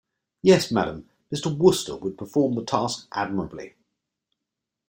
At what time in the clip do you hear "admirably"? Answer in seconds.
3.11-3.75